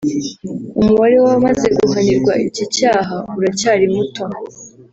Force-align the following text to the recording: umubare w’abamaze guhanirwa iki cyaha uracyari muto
umubare 0.79 1.15
w’abamaze 1.19 1.67
guhanirwa 1.79 2.33
iki 2.47 2.65
cyaha 2.75 3.17
uracyari 3.37 3.85
muto 3.93 4.23